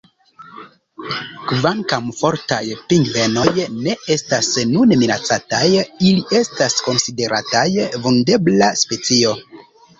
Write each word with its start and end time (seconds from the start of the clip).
Kvankam 1.51 2.07
Fortaj 2.21 2.61
pingvenoj 2.93 3.67
ne 3.83 3.95
estas 4.17 4.51
nune 4.73 4.99
minacataj, 5.03 5.63
ili 5.83 6.27
estas 6.43 6.81
konsiderataj 6.89 7.67
vundebla 8.09 8.75
specio. 8.87 9.41